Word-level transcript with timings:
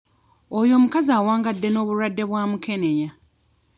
Oyo 0.57 0.73
omukazi 0.79 1.11
awangadde 1.19 1.67
n'obulwadde 1.71 2.23
bwa 2.29 2.43
mukenenya. 2.49 3.09